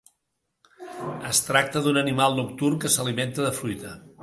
Es 1.31 1.41
tracta 1.49 1.83
d'un 1.89 2.01
animal 2.03 2.41
nocturn 2.41 2.83
que 2.85 2.93
s'alimenta 2.97 3.49
de 3.49 3.55
fruita. 3.63 3.97